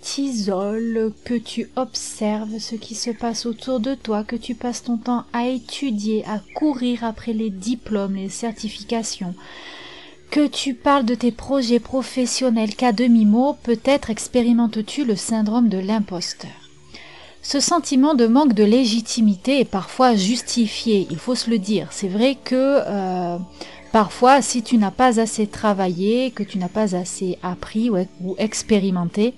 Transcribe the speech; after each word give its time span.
T'isoles, 0.00 1.12
que 1.24 1.34
tu 1.34 1.68
observes 1.76 2.58
ce 2.58 2.74
qui 2.74 2.94
se 2.94 3.10
passe 3.10 3.46
autour 3.46 3.80
de 3.80 3.94
toi, 3.94 4.24
que 4.24 4.36
tu 4.36 4.54
passes 4.54 4.82
ton 4.82 4.96
temps 4.96 5.24
à 5.32 5.46
étudier, 5.48 6.24
à 6.26 6.40
courir 6.54 7.04
après 7.04 7.32
les 7.32 7.50
diplômes, 7.50 8.16
les 8.16 8.28
certifications, 8.28 9.34
que 10.30 10.46
tu 10.46 10.74
parles 10.74 11.04
de 11.04 11.14
tes 11.14 11.32
projets 11.32 11.80
professionnels 11.80 12.74
qu'à 12.74 12.92
demi-mot, 12.92 13.56
peut-être 13.62 14.10
expérimentes-tu 14.10 15.04
le 15.04 15.16
syndrome 15.16 15.68
de 15.68 15.78
l'imposteur. 15.78 16.50
Ce 17.42 17.58
sentiment 17.58 18.14
de 18.14 18.26
manque 18.26 18.52
de 18.52 18.64
légitimité 18.64 19.60
est 19.60 19.64
parfois 19.64 20.14
justifié, 20.14 21.06
il 21.10 21.16
faut 21.16 21.34
se 21.34 21.50
le 21.50 21.58
dire. 21.58 21.88
C'est 21.90 22.08
vrai 22.08 22.36
que 22.42 22.82
euh, 22.86 23.38
Parfois, 23.92 24.40
si 24.40 24.62
tu 24.62 24.78
n'as 24.78 24.92
pas 24.92 25.18
assez 25.18 25.48
travaillé, 25.48 26.30
que 26.30 26.44
tu 26.44 26.58
n'as 26.58 26.68
pas 26.68 26.94
assez 26.94 27.38
appris 27.42 27.90
ou, 27.90 28.36
expérimenté, 28.38 29.34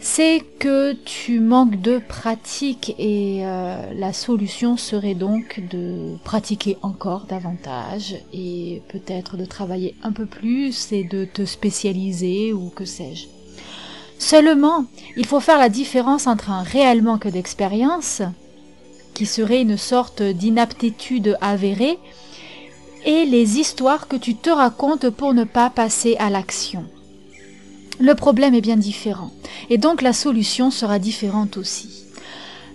c'est 0.00 0.42
que 0.58 0.92
tu 0.92 1.40
manques 1.40 1.80
de 1.80 1.98
pratique 1.98 2.94
et 2.98 3.40
euh, 3.42 3.92
la 3.94 4.12
solution 4.12 4.76
serait 4.76 5.14
donc 5.14 5.60
de 5.70 6.16
pratiquer 6.22 6.76
encore 6.82 7.26
davantage 7.26 8.16
et 8.32 8.82
peut-être 8.88 9.36
de 9.36 9.44
travailler 9.44 9.96
un 10.02 10.12
peu 10.12 10.26
plus 10.26 10.92
et 10.92 11.02
de 11.02 11.24
te 11.24 11.44
spécialiser 11.44 12.52
ou 12.52 12.70
que 12.70 12.84
sais-je. 12.84 13.26
Seulement, 14.18 14.84
il 15.16 15.26
faut 15.26 15.40
faire 15.40 15.58
la 15.58 15.68
différence 15.68 16.26
entre 16.26 16.50
un 16.50 16.62
réel 16.62 17.02
manque 17.02 17.28
d'expérience, 17.28 18.22
qui 19.14 19.26
serait 19.26 19.62
une 19.62 19.76
sorte 19.76 20.22
d'inaptitude 20.22 21.36
avérée, 21.40 21.98
et 23.04 23.24
les 23.24 23.58
histoires 23.58 24.08
que 24.08 24.16
tu 24.16 24.34
te 24.34 24.50
racontes 24.50 25.08
pour 25.10 25.34
ne 25.34 25.44
pas 25.44 25.70
passer 25.70 26.16
à 26.18 26.30
l'action. 26.30 26.84
Le 28.00 28.14
problème 28.14 28.54
est 28.54 28.60
bien 28.60 28.76
différent, 28.76 29.30
et 29.70 29.78
donc 29.78 30.02
la 30.02 30.12
solution 30.12 30.70
sera 30.70 30.98
différente 30.98 31.56
aussi. 31.56 32.04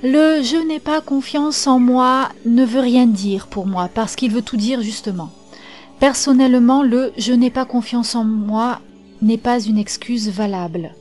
Le 0.04 0.42
je 0.44 0.58
n'ai 0.68 0.80
pas 0.80 1.00
confiance 1.00 1.66
en 1.66 1.80
moi 1.80 2.30
ne 2.46 2.66
veut 2.66 2.82
rien 2.82 3.08
dire 3.08 3.48
pour 3.48 3.66
moi, 3.68 3.90
parce 3.94 4.16
qu'il 4.16 4.32
veut 4.32 4.42
tout 4.42 4.58
dire 4.58 4.82
justement. 4.82 5.32
Personnellement, 6.00 6.84
le 6.84 7.14
je 7.18 7.32
n'ai 7.34 7.50
pas 7.50 7.66
confiance 7.66 8.16
en 8.16 8.24
moi 8.24 8.80
n'est 9.22 9.38
pas 9.38 9.62
une 9.62 9.78
excuse 9.78 10.30
valable 10.30 10.92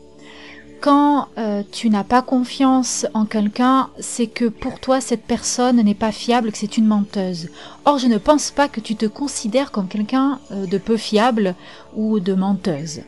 quand 0.82 1.28
euh, 1.38 1.62
tu 1.70 1.90
n'as 1.90 2.02
pas 2.02 2.22
confiance 2.22 3.06
en 3.14 3.24
quelqu'un, 3.24 3.88
c'est 4.00 4.26
que 4.26 4.46
pour 4.46 4.80
toi 4.80 5.00
cette 5.00 5.22
personne 5.22 5.76
n'est 5.76 5.94
pas 5.94 6.10
fiable, 6.10 6.50
que 6.50 6.58
c'est 6.58 6.76
une 6.76 6.86
menteuse. 6.86 7.48
Or, 7.84 7.98
je 7.98 8.08
ne 8.08 8.18
pense 8.18 8.50
pas 8.50 8.68
que 8.68 8.80
tu 8.80 8.96
te 8.96 9.06
considères 9.06 9.70
comme 9.70 9.86
quelqu'un 9.86 10.40
euh, 10.50 10.66
de 10.66 10.78
peu 10.78 10.96
fiable 10.96 11.54
ou 11.94 12.18
de 12.18 12.34
menteuse. 12.34 13.02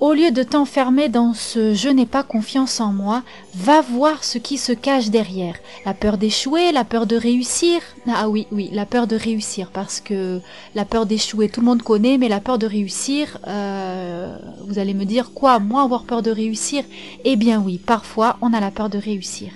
Au 0.00 0.12
lieu 0.12 0.32
de 0.32 0.42
t'enfermer 0.42 1.08
dans 1.08 1.34
ce 1.34 1.72
je 1.72 1.88
n'ai 1.88 2.04
pas 2.04 2.22
confiance 2.22 2.80
en 2.80 2.92
moi, 2.92 3.22
va 3.54 3.80
voir 3.80 4.24
ce 4.24 4.38
qui 4.38 4.58
se 4.58 4.72
cache 4.72 5.08
derrière. 5.08 5.54
La 5.86 5.94
peur 5.94 6.18
d'échouer, 6.18 6.72
la 6.72 6.84
peur 6.84 7.06
de 7.06 7.16
réussir. 7.16 7.80
Ah 8.08 8.28
oui, 8.28 8.46
oui, 8.50 8.70
la 8.72 8.86
peur 8.86 9.06
de 9.06 9.16
réussir, 9.16 9.70
parce 9.72 10.00
que 10.00 10.40
la 10.74 10.84
peur 10.84 11.06
d'échouer, 11.06 11.48
tout 11.48 11.60
le 11.60 11.66
monde 11.66 11.82
connaît, 11.82 12.18
mais 12.18 12.28
la 12.28 12.40
peur 12.40 12.58
de 12.58 12.66
réussir, 12.66 13.38
euh, 13.46 14.36
vous 14.66 14.78
allez 14.78 14.94
me 14.94 15.04
dire 15.04 15.30
quoi, 15.32 15.58
moi 15.60 15.82
avoir 15.82 16.04
peur 16.04 16.22
de 16.22 16.30
réussir? 16.30 16.84
Eh 17.24 17.36
bien 17.36 17.60
oui, 17.60 17.78
parfois 17.78 18.36
on 18.42 18.52
a 18.52 18.60
la 18.60 18.70
peur 18.70 18.90
de 18.90 18.98
réussir. 18.98 19.52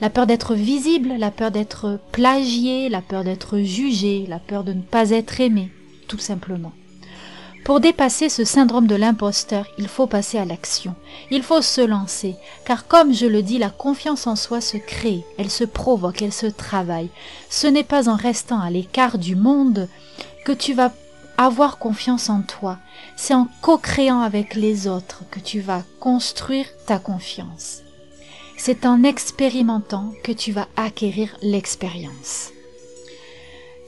La 0.00 0.10
peur 0.10 0.26
d'être 0.26 0.54
visible, 0.54 1.14
la 1.18 1.30
peur 1.30 1.50
d'être 1.50 1.98
plagié, 2.12 2.88
la 2.88 3.00
peur 3.00 3.24
d'être 3.24 3.58
jugé, 3.58 4.26
la 4.28 4.38
peur 4.38 4.64
de 4.64 4.72
ne 4.72 4.82
pas 4.82 5.10
être 5.10 5.40
aimé, 5.40 5.70
tout 6.08 6.18
simplement. 6.18 6.72
Pour 7.64 7.78
dépasser 7.78 8.28
ce 8.28 8.44
syndrome 8.44 8.88
de 8.88 8.96
l'imposteur, 8.96 9.66
il 9.78 9.86
faut 9.86 10.08
passer 10.08 10.36
à 10.36 10.44
l'action. 10.44 10.96
Il 11.30 11.44
faut 11.44 11.62
se 11.62 11.80
lancer, 11.80 12.34
car 12.64 12.88
comme 12.88 13.14
je 13.14 13.26
le 13.26 13.42
dis, 13.42 13.58
la 13.58 13.70
confiance 13.70 14.26
en 14.26 14.34
soi 14.34 14.60
se 14.60 14.78
crée, 14.78 15.24
elle 15.38 15.50
se 15.50 15.62
provoque, 15.62 16.22
elle 16.22 16.32
se 16.32 16.46
travaille. 16.46 17.08
Ce 17.50 17.68
n'est 17.68 17.84
pas 17.84 18.08
en 18.08 18.16
restant 18.16 18.60
à 18.60 18.70
l'écart 18.70 19.16
du 19.16 19.36
monde 19.36 19.88
que 20.44 20.52
tu 20.52 20.72
vas 20.74 20.92
avoir 21.38 21.78
confiance 21.78 22.28
en 22.28 22.42
toi, 22.42 22.78
c'est 23.16 23.34
en 23.34 23.48
co-créant 23.62 24.20
avec 24.20 24.54
les 24.54 24.86
autres 24.88 25.22
que 25.30 25.40
tu 25.40 25.60
vas 25.60 25.82
construire 26.00 26.66
ta 26.86 26.98
confiance. 26.98 27.82
C'est 28.56 28.86
en 28.86 29.02
expérimentant 29.02 30.12
que 30.24 30.32
tu 30.32 30.52
vas 30.52 30.68
acquérir 30.76 31.36
l'expérience. 31.42 32.50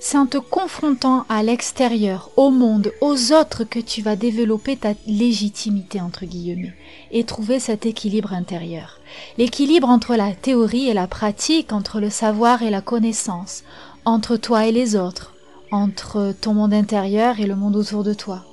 C'est 0.07 0.19
en 0.19 0.27
te 0.27 0.37
confrontant 0.37 1.25
à 1.31 1.43
l'extérieur, 1.43 2.29
au 2.37 2.51
monde, 2.51 2.93
aux 3.01 3.33
autres 3.33 3.65
que 3.65 3.79
tu 3.79 4.03
vas 4.03 4.17
développer 4.17 4.77
ta 4.77 4.93
légitimité 5.07 5.99
entre 5.99 6.27
guillemets 6.27 6.75
et 7.11 7.25
trouver 7.25 7.59
cet 7.59 7.87
équilibre 7.87 8.35
intérieur. 8.35 9.01
L'équilibre 9.39 9.89
entre 9.89 10.15
la 10.15 10.35
théorie 10.35 10.91
et 10.91 10.93
la 10.93 11.07
pratique, 11.07 11.73
entre 11.73 12.01
le 12.01 12.11
savoir 12.11 12.61
et 12.61 12.69
la 12.69 12.83
connaissance, 12.83 13.65
entre 14.05 14.37
toi 14.37 14.67
et 14.67 14.73
les 14.73 14.95
autres, 14.95 15.33
entre 15.71 16.35
ton 16.39 16.53
monde 16.53 16.75
intérieur 16.75 17.41
et 17.41 17.47
le 17.47 17.57
monde 17.57 17.75
autour 17.75 18.05
de 18.05 18.13
toi. 18.13 18.45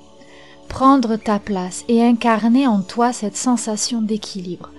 Prendre 0.70 1.16
ta 1.16 1.38
place 1.38 1.84
et 1.86 2.02
incarner 2.02 2.66
en 2.66 2.80
toi 2.80 3.12
cette 3.12 3.36
sensation 3.36 4.00
d'équilibre. 4.00 4.70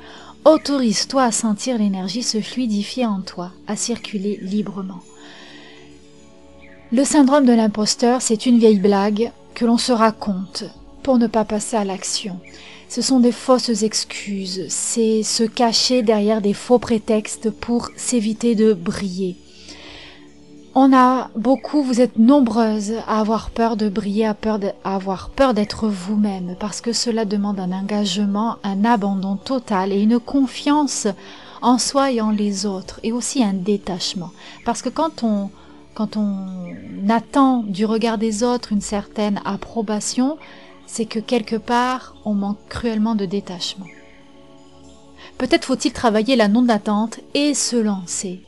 Autorise-toi 0.44 1.22
à 1.22 1.32
sentir 1.32 1.78
l'énergie 1.78 2.24
se 2.24 2.42
fluidifier 2.42 3.06
en 3.06 3.22
toi, 3.22 3.52
à 3.68 3.76
circuler 3.76 4.40
librement. 4.42 5.02
Le 6.94 7.06
syndrome 7.06 7.48
de 7.48 7.54
l'imposteur, 7.54 8.22
c'est 8.22 8.46
une 8.46 8.59
vieille 8.59 8.78
blague 8.78 9.31
que 9.56 9.66
l'on 9.66 9.80
se 9.80 9.92
raconte 9.92 10.66
pour 11.02 11.18
ne 11.18 11.26
pas 11.26 11.44
passer 11.44 11.76
à 11.76 11.84
l'action. 11.84 12.40
Ce 12.88 13.02
sont 13.02 13.20
des 13.20 13.31
fausses 13.31 13.81
excuses, 13.81 14.66
c'est 14.70 15.24
se 15.24 15.42
cacher 15.42 16.04
derrière 16.04 16.40
des 16.40 16.54
faux 16.54 16.78
prétextes 16.78 17.50
pour 17.50 17.90
s'éviter 17.96 18.54
de 18.54 18.74
briller. 18.74 19.38
On 20.76 20.94
a 20.96 21.31
beaucoup, 21.36 21.81
vous 21.81 22.00
êtes 22.00 22.20
nombreuses 22.20 22.94
à 23.08 23.22
avoir 23.22 23.50
peur 23.50 23.75
de 23.75 23.90
briller, 23.90 24.28
à, 24.28 24.36
peur 24.36 24.60
à 24.84 24.94
avoir 24.94 25.31
peur 25.31 25.56
d'être 25.56 25.88
vous-même, 25.88 26.56
parce 26.60 26.80
que 26.80 26.94
cela 26.94 27.25
demande 27.25 27.60
un 27.60 27.72
engagement, 27.72 28.57
un 28.63 28.86
abandon 28.86 29.36
total 29.36 29.92
et 29.92 30.00
une 30.00 30.19
confiance 30.19 31.07
en 31.63 31.80
soi 31.80 32.12
et 32.12 32.22
en 32.22 32.30
les 32.30 32.68
autres, 32.68 33.00
et 33.01 33.12
aussi 33.12 33.44
un 33.44 33.54
détachement. 33.54 34.30
Parce 34.63 34.84
que 34.84 34.90
quand 34.90 35.24
on, 35.24 35.50
quand 35.94 36.18
on 36.18 36.75
attend 37.10 37.63
du 37.63 37.86
regard 37.86 38.18
des 38.18 38.44
autres 38.44 38.72
une 38.72 38.81
certaine 38.81 39.40
approbation, 39.45 40.38
c'est 40.88 41.06
que 41.06 41.19
quelque 41.19 41.56
part, 41.56 42.16
on 42.25 42.34
manque 42.34 42.60
cruellement 42.69 43.16
de 43.16 43.25
détachement. 43.25 43.86
Peut-être 45.38 45.66
faut-il 45.66 45.92
travailler 45.92 46.36
la 46.36 46.48
non-attente 46.48 47.19
et 47.34 47.54
se 47.54 47.75
lancer. 47.75 48.42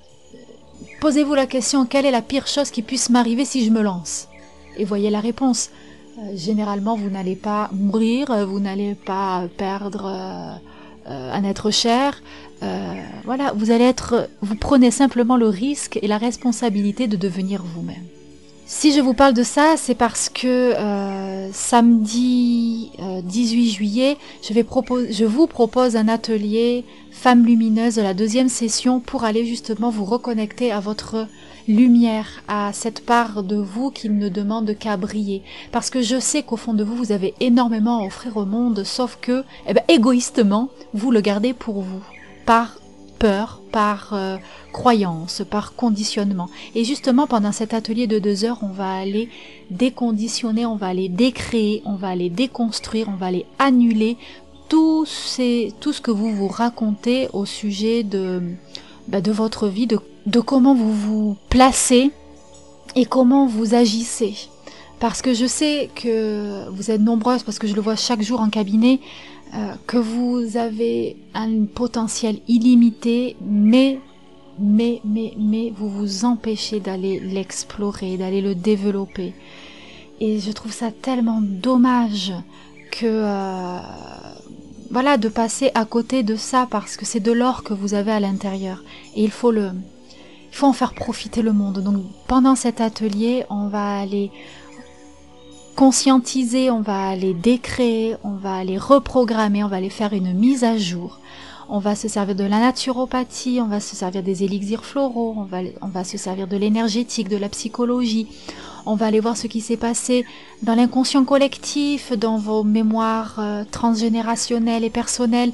Posez-vous 1.01 1.36
la 1.36 1.45
question, 1.45 1.86
quelle 1.86 2.06
est 2.06 2.12
la 2.12 2.21
pire 2.21 2.47
chose 2.47 2.71
qui 2.71 2.81
puisse 2.81 3.09
m'arriver 3.09 3.45
si 3.45 3.65
je 3.65 3.71
me 3.71 3.81
lance? 3.81 4.27
Et 4.77 4.86
voyez 4.86 5.09
la 5.09 5.19
réponse. 5.19 5.69
Euh, 6.18 6.36
généralement, 6.36 6.95
vous 6.95 7.09
n'allez 7.09 7.36
pas 7.36 7.69
mourir, 7.74 8.47
vous 8.47 8.59
n'allez 8.59 8.95
pas 8.95 9.47
perdre 9.57 10.06
euh, 10.06 10.56
un 11.07 11.44
être 11.44 11.72
cher, 11.72 12.22
euh, 12.63 12.94
voilà, 13.25 13.54
vous 13.56 13.72
allez 13.72 13.84
être, 13.84 14.30
vous 14.42 14.56
prenez 14.56 14.92
simplement 14.92 15.38
le 15.38 15.48
risque 15.48 16.00
et 16.02 16.07
la 16.07 16.18
responsabilité 16.18 17.07
de 17.07 17.18
devenir 17.18 17.63
vous-même. 17.63 18.06
Si 18.67 18.94
je 18.94 19.00
vous 19.00 19.13
parle 19.13 19.35
de 19.35 19.44
ça, 19.44 19.75
c'est 19.77 19.94
parce 19.94 20.27
que 20.27 20.73
euh, 20.75 21.50
samedi 21.53 22.91
18 23.23 23.69
juillet, 23.69 24.17
je, 24.41 25.25
vous 25.25 25.45
propose 25.45 25.95
un 25.95 26.07
atelier 26.07 26.83
Femme 27.12 27.45
lumineuse, 27.45 27.97
la 27.97 28.15
deuxième 28.15 28.50
session, 28.50 29.00
pour 29.00 29.23
aller 29.23 29.45
justement 29.45 29.91
vous 29.91 30.03
reconnecter 30.03 30.71
à 30.71 30.79
votre 30.79 31.27
lumière, 31.67 32.41
à 32.47 32.71
cette 32.73 33.06
part 33.06 33.44
de 33.44 33.56
vous 33.56 33.91
qui 33.91 34.09
ne 34.09 34.29
demande 34.29 34.75
qu'à 34.77 34.97
briller. 34.97 35.44
Parce 35.71 35.91
que 35.91 36.01
je 36.01 36.19
sais 36.19 36.41
qu'au 36.41 36.57
fond 36.57 36.73
de 36.73 36.83
vous, 36.83 36.95
vous 36.95 37.11
avez 37.11 37.35
énormément 37.39 38.00
à 38.00 38.06
offrir 38.07 38.35
au 38.35 38.45
monde, 38.45 38.83
sauf 38.83 39.19
que, 39.21 39.44
eh 39.68 39.75
ben, 39.75 39.83
égoïstement, 39.89 40.69
vous 40.95 41.11
le 41.11 41.21
gardez 41.21 41.53
pour 41.53 41.81
vous, 41.81 42.01
par 42.47 42.77
peur, 43.19 43.62
par 43.71 44.13
euh, 44.13 44.38
croyance, 44.71 45.41
par 45.50 45.75
conditionnement. 45.75 46.50
Et 46.75 46.83
justement, 46.83 47.27
pendant 47.27 47.51
cet 47.51 47.73
atelier 47.73 48.07
de 48.07 48.19
deux 48.19 48.45
heures, 48.45 48.59
on 48.62 48.71
va 48.73 48.94
aller 48.94 49.29
déconditionner, 49.71 50.65
on 50.65 50.75
va 50.75 50.88
aller 50.88 51.09
décréer, 51.09 51.81
on 51.85 51.95
va 51.95 52.09
aller 52.09 52.29
déconstruire, 52.29 53.07
on 53.09 53.15
va 53.15 53.27
aller 53.27 53.45
annuler 53.59 54.17
tout, 54.69 55.06
tout 55.79 55.94
ce 55.94 56.01
que 56.01 56.12
vous 56.12 56.33
vous 56.33 56.47
racontez 56.47 57.29
au 57.33 57.45
sujet 57.45 58.03
de, 58.03 58.41
bah, 59.07 59.21
de 59.21 59.31
votre 59.31 59.68
vie, 59.68 59.88
de, 59.88 60.00
de 60.25 60.39
comment 60.39 60.75
vous 60.75 60.94
vous 60.94 61.38
placez 61.50 62.11
et 62.95 63.06
comment 63.06 63.47
vous 63.47 63.75
agissez. 63.75 64.50
Parce 65.06 65.22
que 65.22 65.36
je 65.36 65.46
sais 65.46 65.92
que 65.94 66.68
vous 66.72 66.90
êtes 66.90 67.00
nombreuses, 67.00 67.44
parce 67.44 67.60
que 67.60 67.68
je 67.68 67.75
le 67.75 67.81
vois 67.81 67.96
chaque 67.96 68.24
jour 68.24 68.42
en 68.42 68.50
cabinet, 68.50 69.00
euh, 69.54 69.74
que 69.86 69.98
vous 69.98 70.57
avez 70.57 71.16
un 71.36 71.66
potentiel 71.66 72.40
illimité, 72.48 73.36
mais, 73.40 74.00
mais, 74.57 75.02
mais, 75.06 75.36
mais 75.38 75.72
vous 75.78 75.90
vous 75.90 76.25
empêchez 76.25 76.80
d'aller 76.80 77.19
l'explorer, 77.19 78.18
d'aller 78.18 78.42
le 78.42 78.56
développer. 78.56 79.36
Et 80.19 80.40
je 80.40 80.52
trouve 80.52 80.72
ça 80.72 80.90
tellement 80.90 81.40
dommage 81.40 82.34
que, 82.90 83.06
euh, 83.06 83.78
voilà, 84.90 85.18
de 85.18 85.30
passer 85.30 85.69
à 85.75 85.86
côté 85.86 86.24
de 86.24 86.36
ça 86.36 86.68
parce 86.68 86.98
que 86.98 87.06
c'est 87.06 87.19
de 87.19 87.31
l'or 87.31 87.63
que 87.63 87.75
vous 87.75 87.94
avez 87.94 88.12
à 88.12 88.19
l'intérieur. 88.19 88.84
Et 89.16 89.24
il 89.24 89.30
faut 89.30 89.52
le, 89.52 89.69
il 90.56 90.56
faut 90.56 90.66
en 90.66 90.74
faire 90.74 90.96
profiter 90.96 91.44
le 91.44 91.54
monde. 91.54 91.84
Donc 91.84 91.98
pendant 92.25 92.56
cet 92.56 92.81
atelier, 92.81 93.44
on 93.52 93.68
va 93.68 94.00
aller 94.00 94.31
conscientiser, 95.75 96.72
on 96.72 96.81
va 96.81 97.10
aller 97.10 97.33
décréer, 97.33 98.16
on 98.24 98.36
va 98.36 98.56
aller 98.56 98.77
reprogrammer, 98.77 99.63
on 99.63 99.68
va 99.68 99.77
aller 99.77 99.89
faire 99.89 100.13
une 100.13 100.33
mise 100.33 100.63
à 100.63 100.77
jour. 100.77 101.19
On 101.68 101.80
va 101.80 101.95
se 101.95 102.07
servir 102.07 102.36
de 102.36 102.44
la 102.44 102.60
naturopathie, 102.60 103.60
on 103.62 103.68
va 103.68 103.80
se 103.80 103.95
servir 103.95 104.24
des 104.24 104.44
élixirs 104.44 104.86
floraux, 104.86 105.33
on 105.38 105.44
va, 105.44 105.60
on 105.81 105.88
va 105.88 106.04
se 106.04 106.18
servir 106.18 106.48
de 106.48 106.57
l'énergétique, 106.57 107.27
de 107.27 107.38
la 107.38 107.50
psychologie. 107.50 108.27
On 108.86 108.95
va 108.95 109.07
aller 109.07 109.19
voir 109.19 109.36
ce 109.36 109.48
qui 109.48 109.62
s'est 109.62 109.77
passé 109.77 110.25
dans 110.62 110.75
l'inconscient 110.75 111.25
collectif, 111.25 112.13
dans 112.13 112.38
vos 112.38 112.63
mémoires 112.63 113.38
euh, 113.39 113.63
transgénérationnelles 113.69 114.83
et 114.83 114.92
personnelles. 114.92 115.51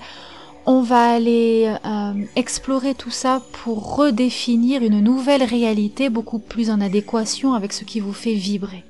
On 0.65 0.81
va 0.81 1.13
aller 1.13 1.74
euh, 1.85 2.13
explorer 2.35 2.94
tout 2.94 3.09
ça 3.09 3.41
pour 3.63 3.95
redéfinir 3.95 4.83
une 4.83 5.00
nouvelle 5.00 5.44
réalité 5.44 6.09
beaucoup 6.09 6.39
plus 6.39 6.69
en 6.69 6.81
adéquation 6.81 7.53
avec 7.53 7.74
ce 7.74 7.85
qui 7.85 8.01
vous 8.01 8.13
fait 8.13 8.35
vibrer. 8.35 8.83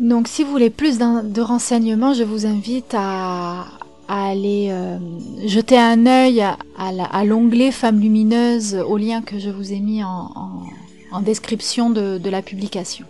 Donc 0.00 0.28
si 0.28 0.44
vous 0.44 0.50
voulez 0.50 0.70
plus 0.70 0.98
de 0.98 1.40
renseignements, 1.40 2.12
je 2.12 2.22
vous 2.22 2.44
invite 2.46 2.94
à, 2.94 3.66
aller 4.08 4.68
euh, 4.70 4.98
jeter 5.46 5.78
un 5.78 6.06
œil 6.06 6.44
à, 6.76 7.24
l'onglet 7.24 7.72
Femmes 7.72 7.98
lumineuses 7.98 8.74
au 8.74 8.98
lien 8.98 9.22
que 9.22 9.38
je 9.38 9.50
vous 9.50 9.72
ai 9.72 9.80
mis 9.80 10.02
en, 10.04 11.20
description 11.22 11.88
de, 11.88 12.18
de, 12.18 12.28
la 12.28 12.42
publication. 12.42 13.06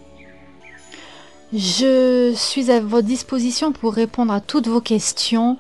Je 1.52 2.32
suis 2.36 2.70
à 2.70 2.78
votre 2.78 3.06
disposition 3.06 3.72
pour 3.72 3.94
répondre 3.94 4.32
à 4.32 4.40
toutes 4.40 4.68
vos 4.68 4.80
questions. 4.80 5.56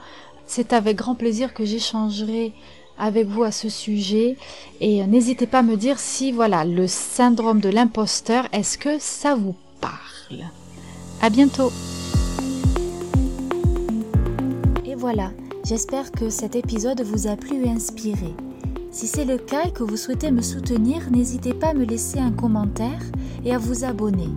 C'est 0.46 0.72
avec 0.72 0.96
grand 0.96 1.16
plaisir 1.16 1.54
que 1.54 1.64
j'échangerai 1.64 2.52
avec 2.98 3.26
vous 3.26 3.42
à 3.42 3.50
ce 3.50 3.68
sujet 3.68 4.36
et 4.80 5.04
n'hésitez 5.06 5.48
pas 5.48 5.58
à 5.58 5.62
me 5.62 5.76
dire 5.76 5.98
si 5.98 6.30
voilà 6.30 6.64
le 6.64 6.86
syndrome 6.86 7.60
de 7.60 7.68
l'imposteur, 7.68 8.46
est-ce 8.52 8.78
que 8.78 8.98
ça 9.00 9.34
vous 9.34 9.56
parle? 9.80 10.44
À 11.22 11.30
bientôt 11.30 11.72
Et 14.84 14.94
voilà, 14.94 15.30
j'espère 15.64 16.10
que 16.12 16.30
cet 16.30 16.56
épisode 16.56 17.02
vous 17.02 17.26
a 17.26 17.36
plu 17.36 17.64
et 17.64 17.70
inspiré. 17.70 18.34
Si 18.90 19.06
c'est 19.06 19.24
le 19.24 19.36
cas 19.38 19.64
et 19.66 19.72
que 19.72 19.82
vous 19.82 19.96
souhaitez 19.96 20.30
me 20.30 20.42
soutenir, 20.42 21.10
n'hésitez 21.10 21.52
pas 21.52 21.68
à 21.68 21.74
me 21.74 21.84
laisser 21.84 22.18
un 22.18 22.32
commentaire 22.32 23.02
et 23.44 23.54
à 23.54 23.58
vous 23.58 23.84
abonner. 23.84 24.30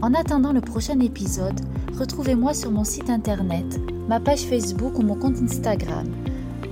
En 0.00 0.14
attendant 0.14 0.52
le 0.52 0.60
prochain 0.60 0.98
épisode, 1.00 1.60
retrouvez-moi 1.98 2.54
sur 2.54 2.70
mon 2.70 2.84
site 2.84 3.10
internet, 3.10 3.80
ma 4.08 4.20
page 4.20 4.42
Facebook 4.42 4.98
ou 4.98 5.02
mon 5.02 5.16
compte 5.16 5.42
Instagram. 5.42 6.06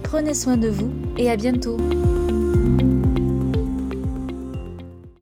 Prenez 0.02 0.34
soin 0.34 0.56
de 0.56 0.68
vous 0.68 0.90
et 1.18 1.30
à 1.30 1.36
bientôt 1.36 1.76